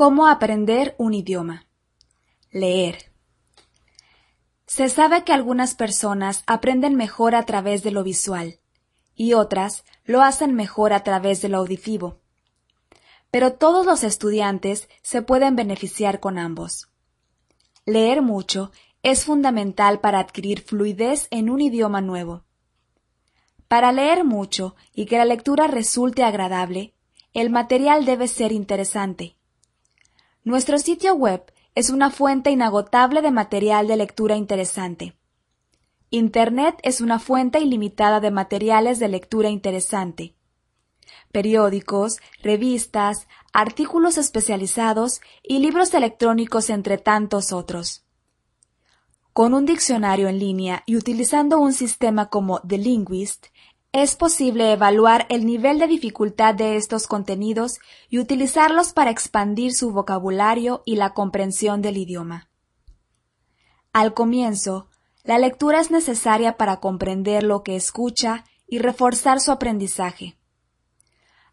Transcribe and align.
¿Cómo 0.00 0.28
aprender 0.28 0.94
un 0.96 1.12
idioma? 1.12 1.66
Leer. 2.50 3.12
Se 4.64 4.88
sabe 4.88 5.24
que 5.24 5.34
algunas 5.34 5.74
personas 5.74 6.42
aprenden 6.46 6.94
mejor 6.94 7.34
a 7.34 7.44
través 7.44 7.82
de 7.82 7.90
lo 7.90 8.02
visual 8.02 8.60
y 9.14 9.34
otras 9.34 9.84
lo 10.06 10.22
hacen 10.22 10.54
mejor 10.54 10.94
a 10.94 11.04
través 11.04 11.42
de 11.42 11.50
lo 11.50 11.58
auditivo. 11.58 12.22
Pero 13.30 13.52
todos 13.52 13.84
los 13.84 14.02
estudiantes 14.02 14.88
se 15.02 15.20
pueden 15.20 15.54
beneficiar 15.54 16.18
con 16.18 16.38
ambos. 16.38 16.88
Leer 17.84 18.22
mucho 18.22 18.72
es 19.02 19.26
fundamental 19.26 20.00
para 20.00 20.18
adquirir 20.18 20.62
fluidez 20.62 21.28
en 21.30 21.50
un 21.50 21.60
idioma 21.60 22.00
nuevo. 22.00 22.46
Para 23.68 23.92
leer 23.92 24.24
mucho 24.24 24.76
y 24.94 25.04
que 25.04 25.18
la 25.18 25.26
lectura 25.26 25.66
resulte 25.66 26.24
agradable, 26.24 26.94
el 27.34 27.50
material 27.50 28.06
debe 28.06 28.28
ser 28.28 28.52
interesante 28.52 29.36
nuestro 30.42 30.78
sitio 30.78 31.14
web 31.14 31.52
es 31.74 31.90
una 31.90 32.10
fuente 32.10 32.50
inagotable 32.50 33.20
de 33.20 33.30
material 33.30 33.86
de 33.86 33.96
lectura 33.96 34.36
interesante. 34.36 35.14
Internet 36.08 36.78
es 36.82 37.00
una 37.00 37.18
fuente 37.18 37.60
ilimitada 37.60 38.20
de 38.20 38.30
materiales 38.30 38.98
de 38.98 39.08
lectura 39.08 39.50
interesante. 39.50 40.34
Periódicos, 41.30 42.20
revistas, 42.42 43.28
artículos 43.52 44.16
especializados 44.16 45.20
y 45.42 45.58
libros 45.58 45.92
electrónicos 45.94 46.70
entre 46.70 46.96
tantos 46.96 47.52
otros. 47.52 48.04
Con 49.32 49.54
un 49.54 49.66
diccionario 49.66 50.28
en 50.28 50.38
línea 50.38 50.82
y 50.86 50.96
utilizando 50.96 51.60
un 51.60 51.72
sistema 51.72 52.30
como 52.30 52.60
The 52.62 52.78
Linguist, 52.78 53.46
es 53.92 54.14
posible 54.14 54.72
evaluar 54.72 55.26
el 55.30 55.44
nivel 55.44 55.80
de 55.80 55.88
dificultad 55.88 56.54
de 56.54 56.76
estos 56.76 57.08
contenidos 57.08 57.80
y 58.08 58.20
utilizarlos 58.20 58.92
para 58.92 59.10
expandir 59.10 59.74
su 59.74 59.90
vocabulario 59.90 60.82
y 60.84 60.94
la 60.94 61.12
comprensión 61.12 61.82
del 61.82 61.96
idioma. 61.96 62.48
Al 63.92 64.14
comienzo, 64.14 64.88
la 65.24 65.38
lectura 65.38 65.80
es 65.80 65.90
necesaria 65.90 66.56
para 66.56 66.78
comprender 66.78 67.42
lo 67.42 67.64
que 67.64 67.74
escucha 67.74 68.44
y 68.68 68.78
reforzar 68.78 69.40
su 69.40 69.50
aprendizaje. 69.50 70.38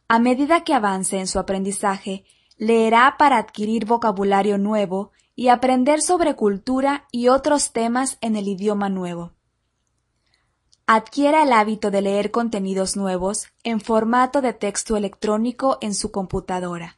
A 0.07 0.19
medida 0.19 0.63
que 0.63 0.75
avance 0.75 1.19
en 1.19 1.27
su 1.27 1.39
aprendizaje, 1.39 2.23
leerá 2.55 3.16
para 3.17 3.38
adquirir 3.38 3.85
vocabulario 3.85 4.59
nuevo 4.59 5.11
y 5.35 5.47
aprender 5.47 6.01
sobre 6.01 6.35
cultura 6.35 7.07
y 7.11 7.29
otros 7.29 7.72
temas 7.72 8.19
en 8.22 8.35
el 8.35 8.47
idioma 8.47 8.89
nuevo 8.89 9.36
adquiera 10.88 11.43
el 11.43 11.52
hábito 11.52 11.91
de 11.91 12.02
leer 12.02 12.31
contenidos 12.31 12.95
nuevos 12.95 13.47
en 13.63 13.81
formato 13.81 14.41
de 14.41 14.53
texto 14.53 14.95
electrónico 14.95 15.77
en 15.81 15.94
su 15.94 16.11
computadora. 16.11 16.97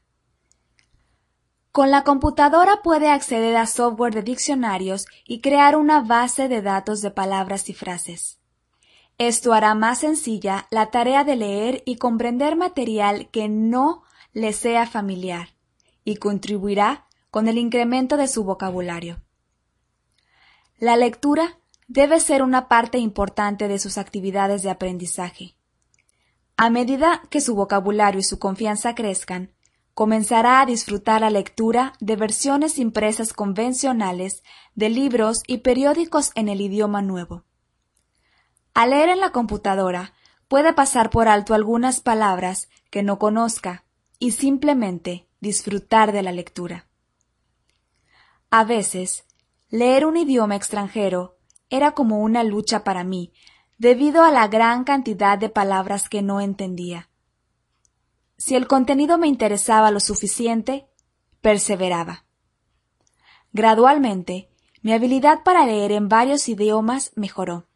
Con 1.72 1.90
la 1.90 2.04
computadora 2.04 2.84
puede 2.84 3.10
acceder 3.10 3.58
a 3.58 3.66
software 3.66 4.14
de 4.14 4.22
diccionarios 4.22 5.08
y 5.26 5.42
crear 5.42 5.76
una 5.76 6.02
base 6.02 6.48
de 6.48 6.62
datos 6.62 7.02
de 7.02 7.10
palabras 7.10 7.68
y 7.70 7.74
frases. 7.74 8.40
Esto 9.18 9.54
hará 9.54 9.74
más 9.74 10.00
sencilla 10.00 10.68
la 10.70 10.92
tarea 10.92 11.24
de 11.24 11.36
leer 11.36 11.84
y 11.86 11.98
comprender 11.98 12.56
material 12.56 13.30
que 13.32 13.50
no 13.50 14.04
le 14.34 14.54
sea 14.54 14.86
familiar 14.86 15.56
y 16.04 16.18
contribuirá 16.18 17.08
con 17.32 17.48
el 17.48 17.58
incremento 17.58 18.18
de 18.18 18.28
su 18.28 18.44
vocabulario. 18.44 19.22
La 20.78 20.96
lectura 20.96 21.60
debe 21.90 22.20
ser 22.20 22.44
una 22.44 22.68
parte 22.68 23.00
importante 23.00 23.68
de 23.68 23.80
sus 23.80 23.98
actividades 23.98 24.62
de 24.62 24.70
aprendizaje. 24.70 25.56
A 26.56 26.70
medida 26.70 27.24
que 27.32 27.42
su 27.42 27.56
vocabulario 27.56 28.20
y 28.20 28.24
su 28.24 28.38
confianza 28.38 28.94
crezcan, 28.94 29.54
comenzará 29.96 30.62
a 30.62 30.68
disfrutar 30.68 31.22
la 31.22 31.32
lectura 31.32 31.94
de 32.00 32.16
versiones 32.16 32.78
impresas 32.78 33.34
convencionales 33.34 34.44
de 34.76 34.90
libros 34.90 35.42
y 35.48 35.58
periódicos 35.58 36.32
en 36.36 36.48
el 36.48 36.62
idioma 36.62 37.02
nuevo. 37.02 37.44
Al 38.76 38.92
leer 38.92 39.10
en 39.10 39.20
la 39.20 39.32
computadora, 39.32 40.14
puede 40.48 40.74
pasar 40.74 41.10
por 41.10 41.28
alto 41.28 41.56
algunas 41.56 42.02
palabras 42.02 42.70
que 42.92 43.02
no 43.02 43.18
conozca 43.18 43.84
y 44.20 44.32
simplemente 44.32 45.28
disfrutar 45.42 46.12
de 46.12 46.22
la 46.22 46.32
lectura. 46.32 46.88
A 48.52 48.64
veces, 48.64 49.26
leer 49.70 50.06
un 50.06 50.18
idioma 50.18 50.56
extranjero 50.56 51.39
era 51.70 51.92
como 51.92 52.20
una 52.20 52.44
lucha 52.44 52.84
para 52.84 53.04
mí, 53.04 53.32
debido 53.78 54.24
a 54.24 54.32
la 54.32 54.48
gran 54.48 54.84
cantidad 54.84 55.38
de 55.38 55.50
palabras 55.50 56.10
que 56.10 56.22
no 56.22 56.42
entendía. 56.42 57.10
Si 58.38 58.56
el 58.56 58.68
contenido 58.68 59.18
me 59.18 59.28
interesaba 59.28 59.92
lo 59.92 60.00
suficiente, 60.00 60.88
perseveraba. 61.42 62.26
Gradualmente, 63.52 64.50
mi 64.82 64.94
habilidad 64.94 65.44
para 65.44 65.66
leer 65.66 65.92
en 65.92 66.08
varios 66.08 66.48
idiomas 66.48 67.12
mejoró. 67.16 67.68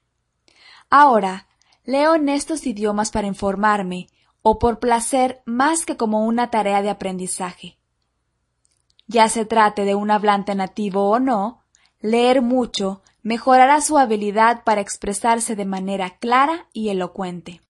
Ahora, 0.90 1.48
leo 1.84 2.16
en 2.16 2.30
estos 2.30 2.66
idiomas 2.66 3.12
para 3.12 3.28
informarme 3.28 4.08
o 4.42 4.60
por 4.60 4.80
placer 4.80 5.42
más 5.46 5.86
que 5.86 5.98
como 5.98 6.26
una 6.26 6.50
tarea 6.50 6.82
de 6.82 6.90
aprendizaje. 6.90 7.78
Ya 9.08 9.28
se 9.30 9.46
trate 9.46 9.86
de 9.86 9.96
un 9.96 10.12
hablante 10.12 10.56
nativo 10.56 11.10
o 11.10 11.20
no, 11.20 11.64
leer 12.00 12.42
mucho 12.42 13.02
mejorará 13.24 13.82
su 13.82 13.98
habilidad 13.98 14.64
para 14.64 14.82
expresarse 14.82 15.56
de 15.56 15.66
manera 15.66 16.18
clara 16.20 16.68
y 16.74 16.90
elocuente. 16.90 17.62